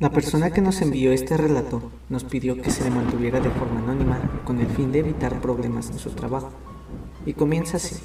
[0.00, 3.80] La persona que nos envió este relato nos pidió que se le mantuviera de forma
[3.80, 6.50] anónima con el fin de evitar problemas en su trabajo.
[7.26, 7.96] Y comienza así.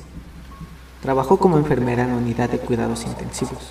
[1.04, 3.70] Trabajo como enfermera en unidad de cuidados intensivos.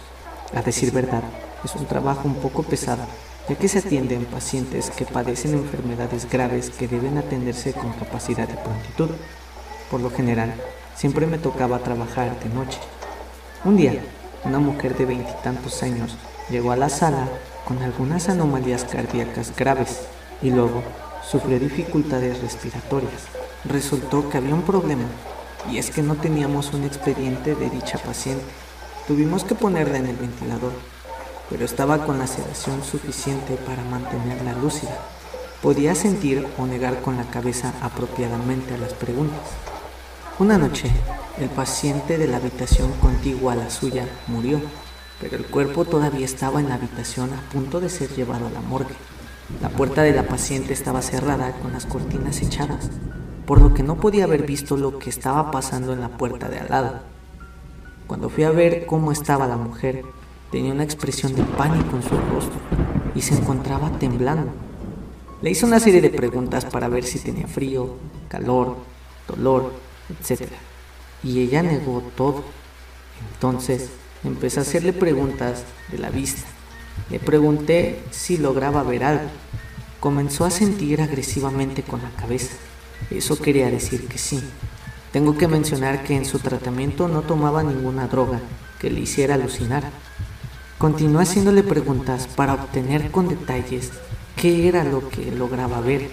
[0.55, 1.25] A decir verdad,
[1.65, 3.03] es un trabajo un poco pesado,
[3.49, 8.55] ya que se atienden pacientes que padecen enfermedades graves que deben atenderse con capacidad de
[8.55, 9.11] prontitud.
[9.91, 10.55] Por lo general,
[10.95, 12.79] siempre me tocaba trabajar de noche.
[13.65, 14.01] Un día,
[14.45, 16.17] una mujer de veintitantos años
[16.51, 17.27] llegó a la sala
[17.67, 20.01] con algunas anomalías cardíacas graves
[20.43, 20.83] y luego
[21.29, 23.23] sufrió dificultades respiratorias.
[23.65, 25.05] Resultó que había un problema
[25.71, 28.45] y es que no teníamos un expediente de dicha paciente.
[29.07, 30.73] Tuvimos que ponerla en el ventilador,
[31.49, 34.99] pero estaba con la sedación suficiente para mantenerla lúcida.
[35.63, 39.41] Podía sentir o negar con la cabeza apropiadamente a las preguntas.
[40.39, 40.91] Una noche,
[41.39, 44.61] el paciente de la habitación contigua a la suya murió
[45.23, 48.61] pero el cuerpo todavía estaba en la habitación a punto de ser llevado a la
[48.61, 48.97] morgue.
[49.63, 52.91] La puerta de la paciente estaba cerrada con las cortinas echadas,
[53.47, 56.59] por lo que no podía haber visto lo que estaba pasando en la puerta de
[56.59, 57.01] al lado.
[58.09, 60.03] Cuando fui a ver cómo estaba la mujer,
[60.51, 62.59] tenía una expresión de pánico en su rostro
[63.15, 64.51] y se encontraba temblando.
[65.41, 67.95] Le hice una serie de preguntas para ver si tenía frío,
[68.29, 68.77] calor,
[69.29, 69.73] dolor,
[70.11, 70.49] etc.
[71.23, 72.43] Y ella negó todo.
[73.35, 76.43] Entonces Empecé a hacerle preguntas de la vista.
[77.11, 79.29] Le pregunté si lograba ver algo.
[80.01, 82.57] Comenzó a sentir agresivamente con la cabeza.
[83.11, 84.43] Eso quería decir que sí.
[85.13, 88.41] Tengo que mencionar que en su tratamiento no tomaba ninguna droga
[88.79, 89.85] que le hiciera alucinar.
[90.79, 93.91] Continué haciéndole preguntas para obtener con detalles
[94.37, 96.09] qué era lo que lograba ver.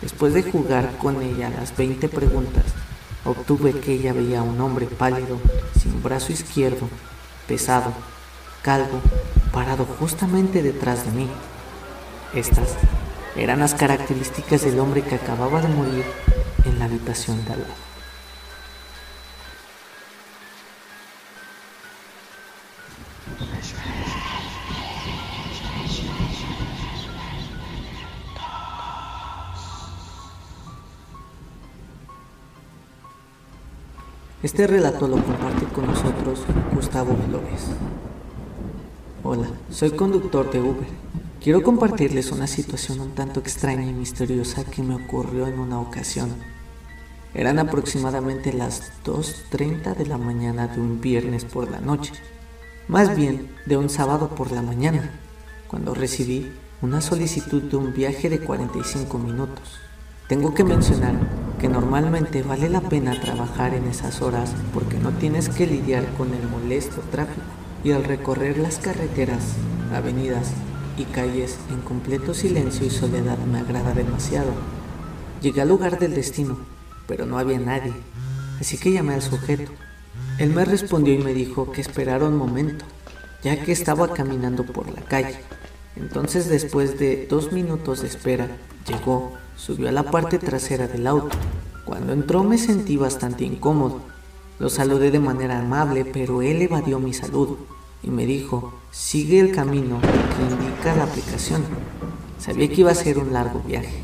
[0.00, 2.64] Después de jugar con ella las 20 preguntas,
[3.24, 5.38] obtuve que ella veía a un hombre pálido,
[5.80, 6.88] sin brazo izquierdo,
[7.46, 7.92] pesado,
[8.62, 9.00] calvo,
[9.52, 11.28] parado justamente detrás de mí.
[12.34, 12.74] Estas
[13.36, 16.04] eran las características del hombre que acababa de morir
[16.64, 17.93] en la habitación de al lado.
[34.44, 36.40] Este relato lo comparte con nosotros
[36.74, 37.70] Gustavo Flores.
[39.22, 40.86] Hola, soy conductor de Uber.
[41.42, 46.34] Quiero compartirles una situación un tanto extraña y misteriosa que me ocurrió en una ocasión.
[47.32, 52.12] Eran aproximadamente las 2.30 de la mañana de un viernes por la noche,
[52.86, 55.10] más bien de un sábado por la mañana,
[55.68, 59.80] cuando recibí una solicitud de un viaje de 45 minutos.
[60.28, 61.14] Tengo que mencionar
[61.60, 66.32] que normalmente vale la pena trabajar en esas horas porque no tienes que lidiar con
[66.34, 67.42] el molesto tráfico
[67.82, 69.54] y al recorrer las carreteras,
[69.94, 70.52] avenidas
[70.96, 74.52] y calles en completo silencio y soledad me agrada demasiado.
[75.42, 76.58] Llegué al lugar del destino,
[77.06, 77.92] pero no había nadie,
[78.60, 79.70] así que llamé al sujeto.
[80.38, 82.84] Él me respondió y me dijo que esperara un momento,
[83.42, 85.38] ya que estaba caminando por la calle.
[85.96, 88.48] Entonces después de dos minutos de espera,
[88.86, 91.36] llegó Subió a la parte trasera del auto.
[91.84, 94.00] Cuando entró me sentí bastante incómodo.
[94.58, 97.56] Lo saludé de manera amable, pero él evadió mi saludo
[98.02, 101.62] y me dijo, sigue el camino que indica la aplicación.
[102.38, 104.02] Sabía que iba a ser un largo viaje.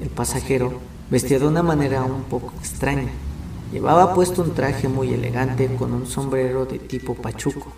[0.00, 0.74] El pasajero
[1.10, 3.10] vestía de una manera un poco extraña.
[3.72, 7.72] Llevaba puesto un traje muy elegante con un sombrero de tipo pachuco.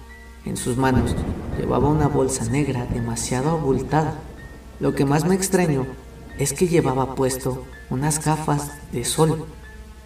[0.44, 1.14] En sus manos
[1.58, 4.18] llevaba una bolsa negra demasiado abultada.
[4.78, 5.86] Lo que más me extrañó
[6.38, 9.46] es que llevaba puesto unas gafas de sol.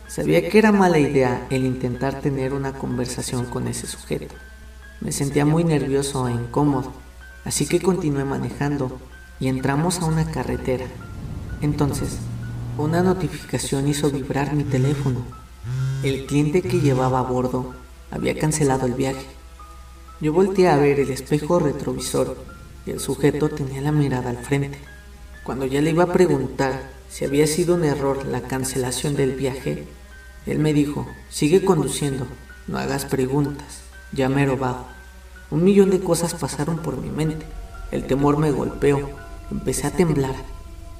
[0.06, 4.34] Sabía que era mala idea el intentar tener una conversación con ese sujeto.
[5.00, 6.92] Me sentía muy nervioso e incómodo,
[7.44, 8.98] así que continué manejando
[9.40, 10.86] y entramos a una carretera.
[11.62, 12.18] Entonces,
[12.76, 15.20] una notificación hizo vibrar mi teléfono.
[16.02, 17.74] El cliente que llevaba a bordo
[18.10, 19.37] había cancelado el viaje.
[20.20, 22.36] Yo volteé a ver el espejo retrovisor
[22.84, 24.80] y el sujeto tenía la mirada al frente.
[25.44, 29.86] Cuando ya le iba a preguntar si había sido un error la cancelación del viaje,
[30.44, 32.26] él me dijo, sigue conduciendo,
[32.66, 34.86] no hagas preguntas, ya mero bajo.
[35.50, 37.46] Un millón de cosas pasaron por mi mente.
[37.92, 39.08] El temor me golpeó,
[39.52, 40.34] empecé a temblar.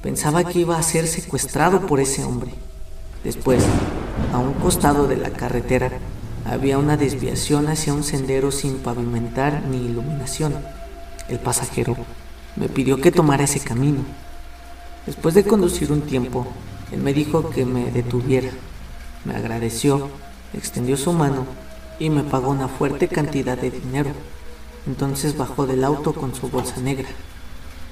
[0.00, 2.52] Pensaba que iba a ser secuestrado por ese hombre.
[3.25, 3.64] Después,
[4.32, 5.90] a un costado de la carretera,
[6.48, 10.54] había una desviación hacia un sendero sin pavimentar ni iluminación.
[11.28, 11.94] El pasajero
[12.56, 14.00] me pidió que tomara ese camino.
[15.04, 16.46] Después de conducir un tiempo,
[16.90, 18.48] él me dijo que me detuviera.
[19.26, 20.08] Me agradeció,
[20.54, 21.44] extendió su mano
[21.98, 24.10] y me pagó una fuerte cantidad de dinero.
[24.86, 27.08] Entonces bajó del auto con su bolsa negra.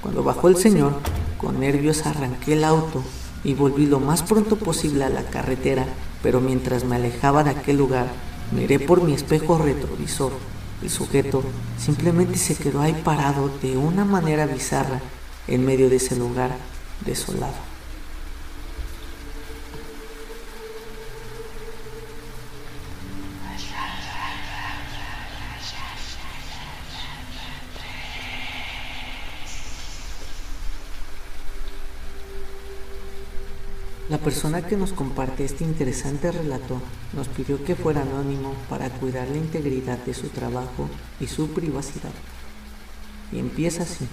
[0.01, 0.95] Cuando bajó el señor,
[1.37, 3.03] con nervios arranqué el auto
[3.45, 5.85] y volví lo más pronto posible a la carretera,
[6.23, 8.07] pero mientras me alejaba de aquel lugar,
[8.53, 10.33] miré por mi espejo retrovisor.
[10.83, 11.43] El sujeto
[11.79, 15.01] simplemente se quedó ahí parado de una manera bizarra
[15.49, 16.57] en medio de ese lugar
[17.05, 17.76] desolado.
[34.27, 36.83] Persona que nos comparte este interesante relato
[37.13, 40.91] nos pidió que fuera anónimo para cuidar la integridad de su trabajo
[41.21, 42.11] y su privacidad.
[43.31, 44.05] Y empieza así.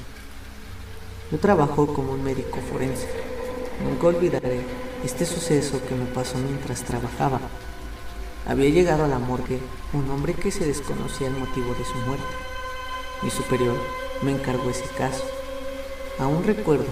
[1.31, 3.07] Yo trabajo como un médico forense.
[3.83, 4.61] Nunca olvidaré
[5.03, 7.39] este suceso que me pasó mientras trabajaba.
[8.45, 9.57] Había llegado a la morgue
[9.93, 12.35] un hombre que se desconocía el motivo de su muerte.
[13.23, 13.77] Mi superior
[14.21, 15.25] me encargó ese caso.
[16.19, 16.85] Aún recuerdo,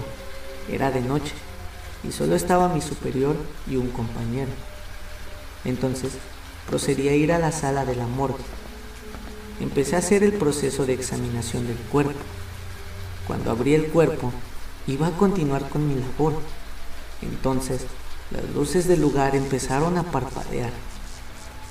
[0.68, 1.34] era de noche
[2.04, 3.36] y solo estaba mi superior
[3.68, 4.50] y un compañero.
[5.64, 6.12] Entonces
[6.68, 8.44] procedí a ir a la sala de la morgue.
[9.60, 12.18] Empecé a hacer el proceso de examinación del cuerpo.
[13.26, 14.32] Cuando abrí el cuerpo,
[14.86, 16.34] iba a continuar con mi labor.
[17.20, 17.82] Entonces,
[18.30, 20.72] las luces del lugar empezaron a parpadear.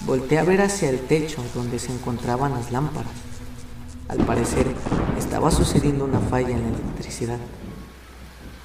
[0.02, 3.12] Volté a ver hacia el techo donde se encontraban las lámparas.
[4.08, 4.68] Al parecer,
[5.18, 7.40] estaba sucediendo una falla en la electricidad.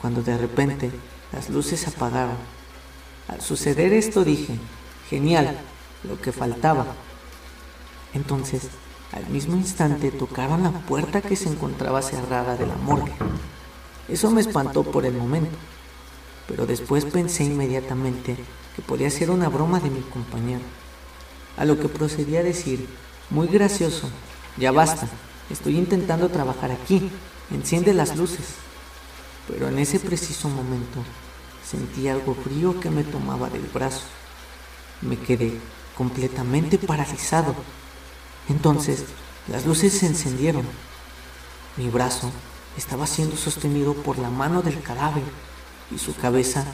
[0.00, 0.90] Cuando de repente
[1.32, 2.36] las luces apagaron.
[3.28, 4.56] Al suceder esto dije,
[5.10, 5.58] genial,
[6.04, 6.86] lo que faltaba.
[8.14, 8.68] Entonces,
[9.12, 13.12] al mismo instante tocaron la puerta que se encontraba cerrada de la morgue.
[14.08, 15.56] Eso me espantó por el momento,
[16.46, 18.36] pero después pensé inmediatamente
[18.74, 20.62] que podía ser una broma de mi compañero.
[21.56, 22.86] A lo que procedí a decir,
[23.30, 24.08] muy gracioso,
[24.56, 25.08] ya basta,
[25.50, 27.10] estoy intentando trabajar aquí,
[27.50, 28.65] enciende las luces
[29.48, 31.02] pero en ese preciso momento
[31.64, 34.02] sentí algo frío que me tomaba del brazo.
[35.02, 35.58] Me quedé
[35.96, 37.54] completamente paralizado.
[38.48, 39.04] Entonces
[39.48, 40.64] las luces se encendieron.
[41.76, 42.30] Mi brazo
[42.76, 45.24] estaba siendo sostenido por la mano del cadáver
[45.94, 46.64] y su cabeza,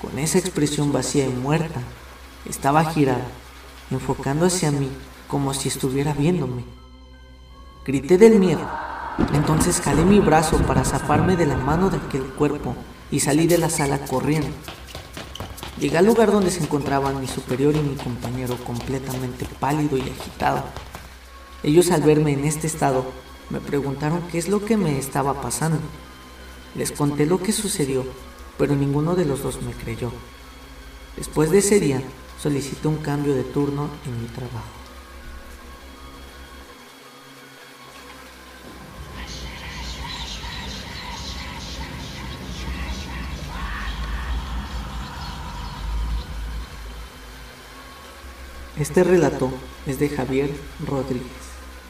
[0.00, 1.80] con esa expresión vacía y muerta,
[2.48, 3.26] estaba girada,
[3.90, 4.90] enfocando hacia mí
[5.28, 6.64] como si estuviera viéndome.
[7.84, 8.93] Grité del miedo
[9.32, 12.74] entonces jalé mi brazo para zafarme de la mano de aquel cuerpo
[13.10, 14.48] y salí de la sala corriendo.
[15.78, 20.64] Llegué al lugar donde se encontraban mi superior y mi compañero completamente pálido y agitado.
[21.62, 23.04] Ellos al verme en este estado
[23.50, 25.78] me preguntaron qué es lo que me estaba pasando.
[26.74, 28.04] Les conté lo que sucedió,
[28.58, 30.10] pero ninguno de los dos me creyó.
[31.16, 32.02] Después de ese día,
[32.40, 34.83] solicité un cambio de turno en mi trabajo.
[48.84, 49.50] Este relato
[49.86, 50.50] es de Javier
[50.86, 51.24] Rodríguez.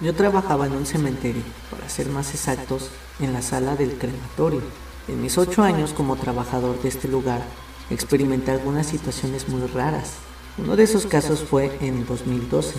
[0.00, 2.88] Yo trabajaba en un cementerio, para ser más exactos,
[3.18, 4.60] en la sala del crematorio.
[5.08, 7.42] En mis ocho años como trabajador de este lugar,
[7.90, 10.12] experimenté algunas situaciones muy raras.
[10.56, 12.74] Uno de esos casos fue en 2012,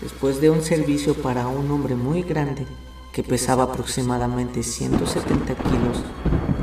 [0.00, 2.66] después de un servicio para un hombre muy grande
[3.12, 5.98] que pesaba aproximadamente 170 kilos,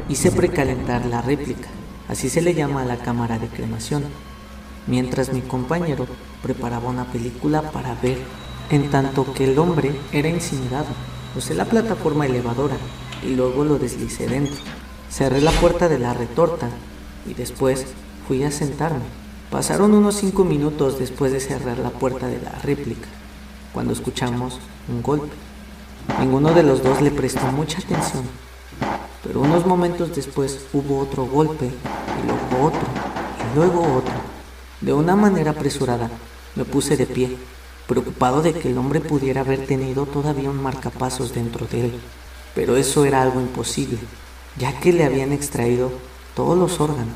[0.10, 1.70] hice precalentar la réplica,
[2.08, 4.04] así se le llama a la cámara de cremación
[4.88, 6.08] mientras mi compañero
[6.42, 8.20] preparaba una película para ver,
[8.70, 10.88] en tanto que el hombre era incinerado.
[11.36, 12.78] Usé la plataforma elevadora
[13.24, 14.58] y luego lo deslicé dentro.
[15.10, 16.70] Cerré la puerta de la retorta
[17.26, 17.86] y después
[18.28, 19.06] fui a sentarme.
[19.50, 23.08] Pasaron unos cinco minutos después de cerrar la puerta de la réplica,
[23.74, 25.34] cuando escuchamos un golpe.
[26.20, 28.24] Ninguno de los dos le prestó mucha atención,
[29.24, 32.88] pero unos momentos después hubo otro golpe y luego otro
[33.40, 34.07] y luego otro.
[34.80, 36.08] De una manera apresurada,
[36.56, 37.36] me puse de pie,
[37.88, 42.00] preocupado de que el hombre pudiera haber tenido todavía un marcapasos dentro de él.
[42.54, 43.98] Pero eso era algo imposible,
[44.56, 45.92] ya que le habían extraído
[46.36, 47.16] todos los órganos.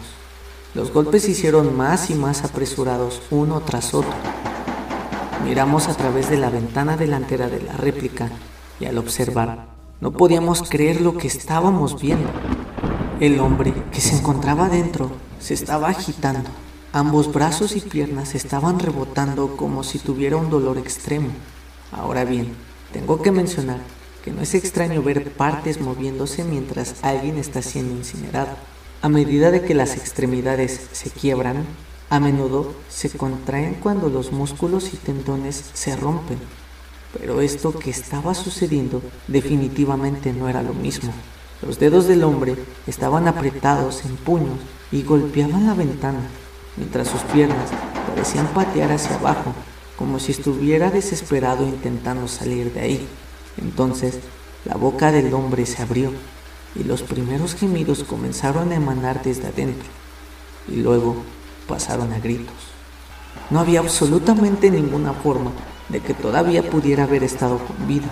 [0.73, 4.13] Los golpes se hicieron más y más apresurados uno tras otro.
[5.45, 8.31] Miramos a través de la ventana delantera de la réplica
[8.79, 9.67] y al observar,
[9.99, 12.27] no podíamos creer lo que estábamos viendo.
[13.19, 16.49] El hombre que se encontraba dentro se estaba agitando
[16.93, 21.29] Ambos brazos y piernas estaban rebotando como si tuviera un dolor extremo.
[21.93, 22.53] Ahora bien,
[22.91, 23.79] tengo que mencionar
[24.25, 28.57] que no es extraño ver partes moviéndose mientras alguien está siendo incinerado.
[29.01, 31.65] A medida de que las extremidades se quiebran,
[32.09, 36.39] a menudo se contraen cuando los músculos y tendones se rompen.
[37.17, 41.13] Pero esto que estaba sucediendo definitivamente no era lo mismo.
[41.65, 44.59] Los dedos del hombre estaban apretados en puños
[44.91, 46.19] y golpeaban la ventana,
[46.77, 47.69] mientras sus piernas
[48.07, 49.53] parecían patear hacia abajo,
[49.97, 53.07] como si estuviera desesperado intentando salir de ahí.
[53.61, 54.19] Entonces,
[54.65, 56.11] la boca del hombre se abrió
[56.75, 59.89] y los primeros gemidos comenzaron a emanar desde adentro
[60.67, 61.15] y luego
[61.67, 62.55] pasaron a gritos.
[63.49, 65.51] No había absolutamente ninguna forma
[65.89, 68.07] de que todavía pudiera haber estado con vida,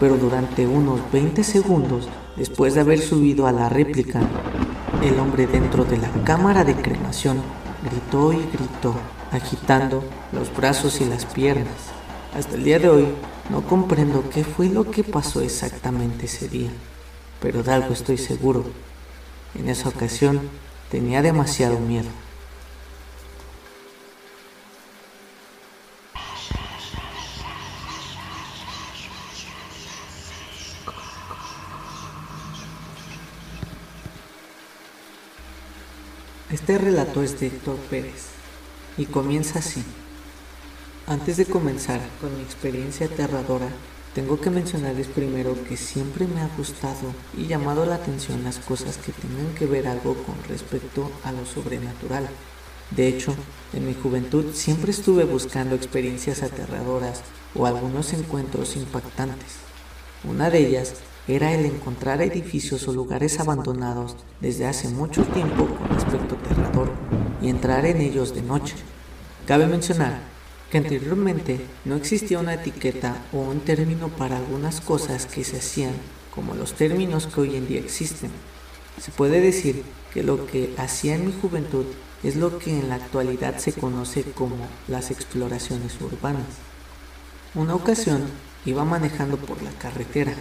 [0.00, 4.20] pero durante unos 20 segundos después de haber subido a la réplica,
[5.02, 7.42] el hombre dentro de la cámara de cremación
[7.84, 8.94] gritó y gritó,
[9.30, 11.74] agitando los brazos y las piernas.
[12.36, 13.06] Hasta el día de hoy
[13.50, 16.70] no comprendo qué fue lo que pasó exactamente ese día,
[17.40, 18.64] pero de algo estoy seguro.
[19.54, 20.40] En esa ocasión
[20.90, 22.08] tenía demasiado miedo.
[36.64, 38.28] Este relato es de Héctor Pérez
[38.96, 39.84] y comienza así.
[41.06, 43.68] Antes de comenzar con mi experiencia aterradora,
[44.14, 48.96] tengo que mencionarles primero que siempre me ha gustado y llamado la atención las cosas
[48.96, 52.26] que tengan que ver algo con respecto a lo sobrenatural.
[52.92, 53.34] De hecho,
[53.74, 57.20] en mi juventud siempre estuve buscando experiencias aterradoras
[57.54, 59.56] o algunos encuentros impactantes.
[60.26, 60.94] Una de ellas
[61.26, 66.92] era el encontrar edificios o lugares abandonados desde hace mucho tiempo con aspecto aterrador
[67.40, 68.74] y entrar en ellos de noche.
[69.46, 70.34] Cabe mencionar
[70.78, 75.94] anteriormente no existía una etiqueta o un término para algunas cosas que se hacían
[76.34, 78.30] como los términos que hoy en día existen.
[79.00, 81.84] Se puede decir que lo que hacía en mi juventud
[82.22, 84.56] es lo que en la actualidad se conoce como
[84.88, 86.46] las exploraciones urbanas.
[87.54, 88.22] Una ocasión
[88.64, 90.34] iba manejando por la carretera,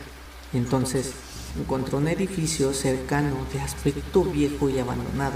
[0.53, 1.11] entonces
[1.59, 5.35] encontró un edificio cercano de aspecto viejo y abandonado.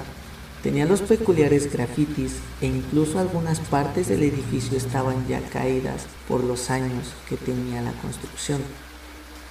[0.64, 6.70] Tenía los peculiares grafitis e incluso algunas partes del edificio estaban ya caídas por los
[6.70, 8.62] años que tenía la construcción.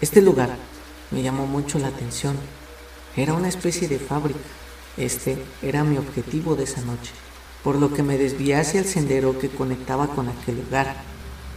[0.01, 0.57] Este lugar
[1.11, 2.37] me llamó mucho la atención.
[3.17, 4.41] Era una especie de fábrica.
[4.97, 7.13] Este era mi objetivo de esa noche,
[7.63, 10.97] por lo que me desvié hacia el sendero que conectaba con aquel lugar.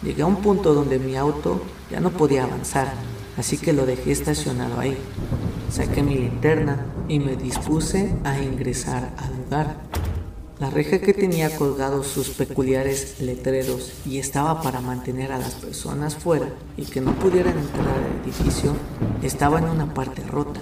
[0.03, 2.93] Llegué a un punto donde mi auto ya no podía avanzar,
[3.39, 4.97] así que lo dejé estacionado ahí.
[5.71, 9.77] Saqué mi linterna y me dispuse a ingresar al lugar.
[10.59, 16.15] La reja que tenía colgados sus peculiares letreros y estaba para mantener a las personas
[16.15, 18.75] fuera y que no pudieran entrar al edificio
[19.23, 20.59] estaba en una parte rota.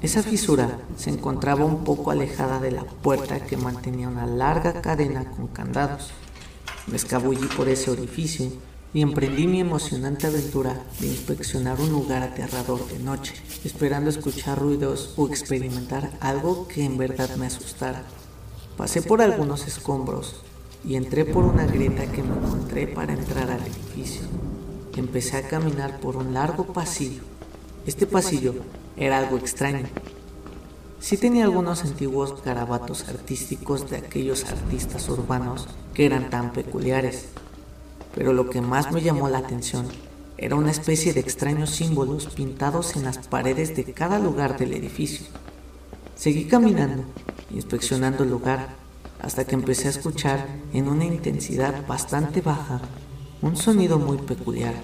[0.00, 5.24] Esa fisura se encontraba un poco alejada de la puerta que mantenía una larga cadena
[5.24, 6.12] con candados.
[6.86, 8.52] Me escabullí por ese orificio
[8.94, 13.34] y emprendí mi emocionante aventura de inspeccionar un lugar aterrador de noche,
[13.64, 18.04] esperando escuchar ruidos o experimentar algo que en verdad me asustara.
[18.76, 20.36] Pasé por algunos escombros
[20.84, 24.22] y entré por una grieta que me encontré para entrar al edificio.
[24.96, 27.22] Empecé a caminar por un largo pasillo.
[27.86, 28.54] Este pasillo
[28.96, 29.88] era algo extraño.
[31.00, 37.26] Sí tenía algunos antiguos garabatos artísticos de aquellos artistas urbanos que eran tan peculiares
[38.14, 39.86] pero lo que más me llamó la atención
[40.36, 45.26] era una especie de extraños símbolos pintados en las paredes de cada lugar del edificio.
[46.16, 47.04] Seguí caminando,
[47.50, 48.76] inspeccionando el lugar,
[49.20, 52.80] hasta que empecé a escuchar en una intensidad bastante baja
[53.42, 54.74] un sonido muy peculiar.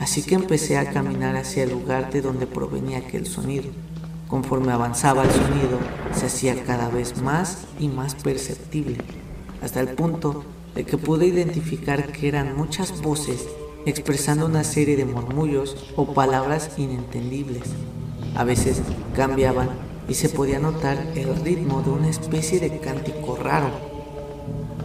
[0.00, 3.70] Así que empecé a caminar hacia el lugar de donde provenía aquel sonido.
[4.28, 5.78] Conforme avanzaba el sonido,
[6.12, 8.98] se hacía cada vez más y más perceptible,
[9.62, 10.44] hasta el punto
[10.74, 13.46] de que pude identificar que eran muchas voces
[13.86, 17.62] expresando una serie de murmullos o palabras inentendibles.
[18.34, 18.80] A veces
[19.14, 19.68] cambiaban
[20.08, 23.70] y se podía notar el ritmo de una especie de cántico raro.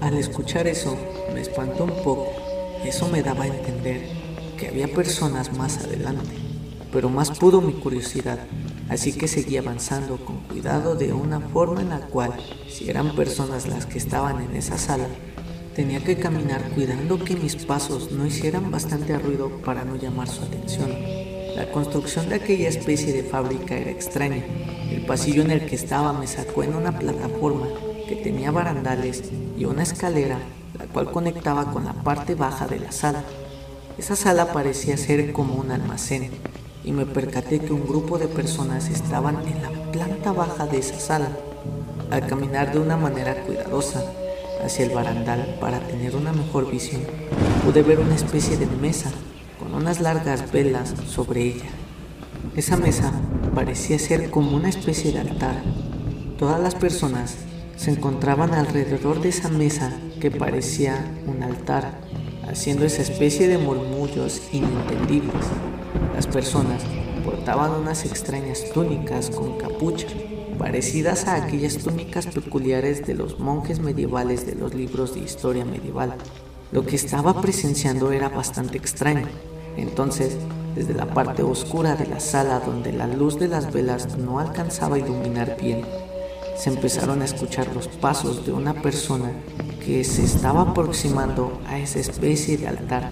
[0.02, 0.98] Al escuchar eso
[1.34, 2.28] me espantó un poco.
[2.86, 4.08] Eso me daba a entender
[4.58, 6.36] que había personas más adelante,
[6.92, 8.40] pero más pudo mi curiosidad,
[8.90, 12.34] así que seguí avanzando con cuidado de una forma en la cual,
[12.70, 15.08] si eran personas las que estaban en esa sala,
[15.80, 20.44] Tenía que caminar cuidando que mis pasos no hicieran bastante ruido para no llamar su
[20.44, 20.92] atención.
[21.56, 24.44] La construcción de aquella especie de fábrica era extraña.
[24.92, 27.70] El pasillo en el que estaba me sacó en una plataforma
[28.10, 29.24] que tenía barandales
[29.58, 30.38] y una escalera,
[30.78, 33.24] la cual conectaba con la parte baja de la sala.
[33.98, 36.30] Esa sala parecía ser como un almacén
[36.84, 41.00] y me percaté que un grupo de personas estaban en la planta baja de esa
[41.00, 41.30] sala.
[42.12, 44.04] Al caminar de una manera cuidadosa,
[44.64, 47.02] hacia el barandal para tener una mejor visión,
[47.66, 49.12] pude ver una especie de mesa
[49.60, 51.70] con unas largas velas sobre ella.
[52.56, 53.12] Esa mesa
[53.54, 55.62] parecía ser como una especie de altar.
[56.38, 57.36] Todas las personas
[57.76, 62.00] se encontraban alrededor de esa mesa que parecía un altar,
[62.48, 65.46] haciendo esa especie de murmullos inentendibles.
[66.14, 66.82] Las personas
[67.24, 70.08] portaban unas extrañas túnicas con capucha,
[70.60, 76.14] parecidas a aquellas túnicas peculiares de los monjes medievales de los libros de historia medieval.
[76.74, 79.26] Lo que estaba presenciando era bastante extraño.
[79.78, 80.38] Entonces,
[80.76, 84.98] desde la parte oscura de la sala donde la luz de las velas no alcanzaba
[84.98, 85.86] a iluminar bien,
[86.58, 89.32] se empezaron a escuchar los pasos de una persona
[89.84, 93.10] que se estaba aproximando a esa especie de altar,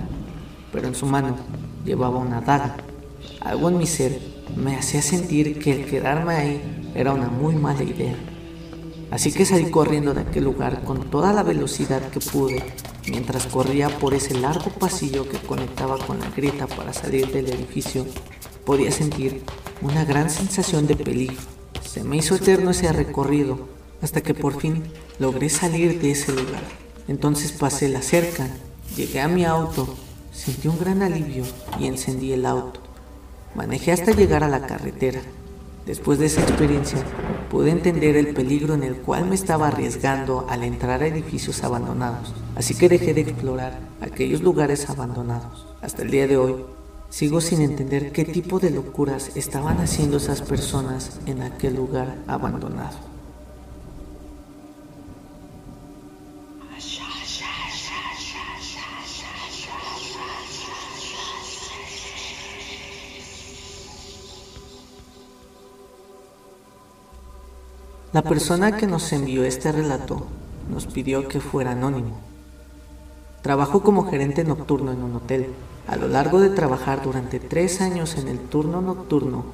[0.73, 1.37] pero en su mano
[1.85, 2.75] llevaba una daga.
[3.39, 7.83] Algo en mi ser me hacía sentir que el quedarme ahí era una muy mala
[7.83, 8.15] idea.
[9.11, 12.61] Así que salí corriendo de aquel lugar con toda la velocidad que pude
[13.09, 18.05] mientras corría por ese largo pasillo que conectaba con la grieta para salir del edificio.
[18.65, 19.43] Podía sentir
[19.81, 21.37] una gran sensación de peligro.
[21.81, 23.69] Se me hizo eterno ese recorrido
[24.01, 24.83] hasta que por fin
[25.19, 26.63] logré salir de ese lugar.
[27.07, 28.47] Entonces pasé la cerca,
[28.95, 29.87] llegué a mi auto,
[30.33, 31.45] sentí un gran alivio
[31.79, 32.86] y encendí el auto.
[33.55, 35.21] Manejé hasta llegar a la carretera.
[35.85, 36.99] Después de esa experiencia,
[37.49, 42.33] pude entender el peligro en el cual me estaba arriesgando al entrar a edificios abandonados.
[42.55, 45.65] Así que dejé de explorar aquellos lugares abandonados.
[45.81, 46.65] Hasta el día de hoy,
[47.09, 53.16] sigo sin entender qué tipo de locuras estaban haciendo esas personas en aquel lugar abandonado.
[68.17, 70.25] La persona que nos envió este relato
[70.71, 72.17] nos pidió que fuera anónimo.
[73.43, 75.53] Trabajo como gerente nocturno en un hotel.
[75.87, 79.45] A lo largo de trabajar durante tres años en el turno nocturno,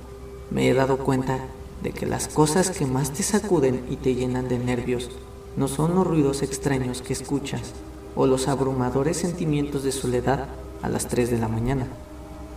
[0.49, 1.39] me he dado cuenta
[1.81, 5.09] de que las cosas que más te sacuden y te llenan de nervios
[5.57, 7.73] no son los ruidos extraños que escuchas
[8.15, 10.47] o los abrumadores sentimientos de soledad
[10.81, 11.87] a las 3 de la mañana.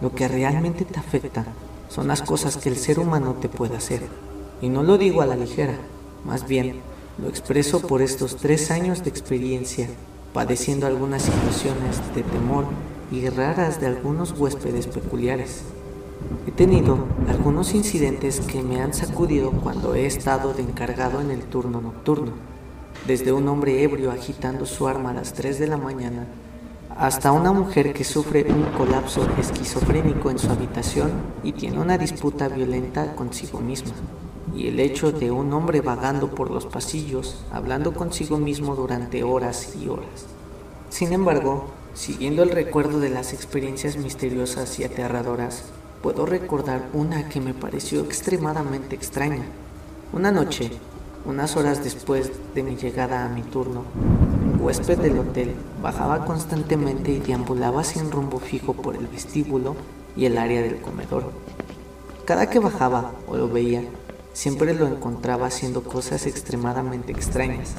[0.01, 1.47] Lo que realmente te afecta
[1.89, 4.07] son las cosas que el ser humano te puede hacer.
[4.63, 5.75] Y no lo digo a la ligera,
[6.25, 6.81] más bien
[7.19, 9.89] lo expreso por estos tres años de experiencia,
[10.33, 12.67] padeciendo algunas situaciones de temor
[13.11, 15.63] y raras de algunos huéspedes peculiares.
[16.47, 21.43] He tenido algunos incidentes que me han sacudido cuando he estado de encargado en el
[21.43, 22.33] turno nocturno,
[23.07, 26.27] desde un hombre ebrio agitando su arma a las 3 de la mañana
[26.99, 32.49] hasta una mujer que sufre un colapso esquizofrénico en su habitación y tiene una disputa
[32.49, 33.93] violenta consigo misma
[34.57, 39.77] y el hecho de un hombre vagando por los pasillos, hablando consigo mismo durante horas
[39.77, 40.27] y horas.
[40.89, 45.65] Sin embargo, siguiendo el recuerdo de las experiencias misteriosas y aterradoras,
[46.03, 49.45] puedo recordar una que me pareció extremadamente extraña.
[50.13, 50.71] Una noche,
[51.27, 53.83] unas horas después de mi llegada a mi turno,
[54.55, 59.77] un huésped del hotel bajaba constantemente y deambulaba sin rumbo fijo por el vestíbulo
[60.17, 61.33] y el área del comedor.
[62.25, 63.83] Cada que bajaba o lo veía,
[64.37, 67.71] Siempre lo encontraba haciendo cosas extremadamente extrañas,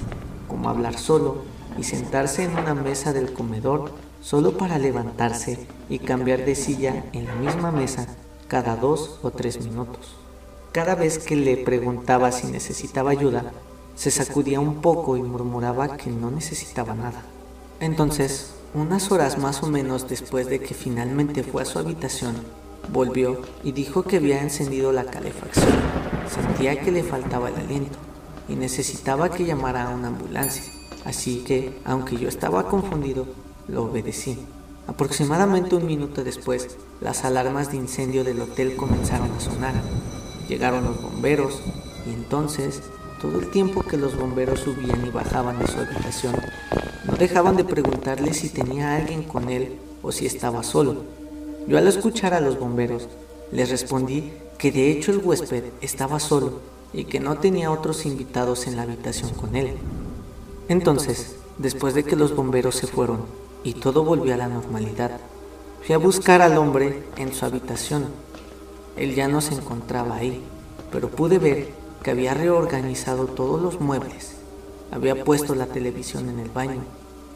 [0.48, 1.44] como hablar solo
[1.78, 3.92] y sentarse en una mesa del comedor
[4.24, 8.08] solo para levantarse y cambiar de silla en la misma mesa
[8.48, 10.16] cada dos o tres minutos.
[10.72, 13.52] Cada vez que le preguntaba si necesitaba ayuda,
[13.96, 17.22] se sacudía un poco y murmuraba que no necesitaba nada.
[17.80, 22.36] Entonces, unas horas más o menos después de que finalmente fue a su habitación,
[22.92, 25.98] volvió y dijo que había encendido la calefacción
[26.30, 27.98] Sentía que le faltaba el aliento
[28.50, 30.64] y necesitaba que llamara a una ambulancia.
[31.06, 33.28] Así que, aunque yo estaba confundido,
[33.68, 34.38] lo obedecí.
[34.88, 39.74] Aproximadamente un minuto después, las alarmas de incendio del hotel comenzaron a sonar.
[40.50, 41.62] Llegaron los bomberos
[42.06, 42.84] y entonces,
[43.22, 46.36] todo el tiempo que los bomberos subían y bajaban de su habitación,
[47.06, 51.17] no dejaban de preguntarle si tenía alguien con él o si estaba solo.
[51.68, 53.10] Yo al escuchar a los bomberos,
[53.52, 56.62] les respondí que de hecho el huésped estaba solo
[56.94, 59.74] y que no tenía otros invitados en la habitación con él.
[60.70, 63.26] Entonces, después de que los bomberos se fueron
[63.66, 65.20] y todo volvió a la normalidad,
[65.86, 68.06] fui a buscar al hombre en su habitación.
[68.96, 70.42] Él ya no se encontraba ahí,
[70.90, 71.68] pero pude ver
[72.02, 74.36] que había reorganizado todos los muebles,
[74.90, 76.80] había puesto la televisión en el baño,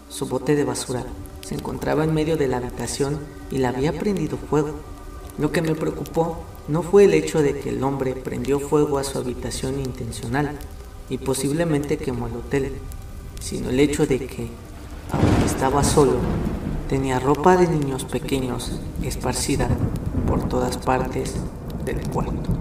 [0.07, 1.03] su bote de basura
[1.41, 3.19] se encontraba en medio de la habitación
[3.51, 4.75] y la había prendido fuego.
[5.37, 9.03] Lo que me preocupó no fue el hecho de que el hombre prendió fuego a
[9.03, 10.57] su habitación intencional
[11.09, 12.73] y posiblemente quemó el hotel,
[13.39, 14.47] sino el hecho de que,
[15.11, 16.13] aunque estaba solo,
[16.87, 19.69] tenía ropa de niños pequeños esparcida
[20.27, 21.35] por todas partes
[21.85, 22.60] del cuarto.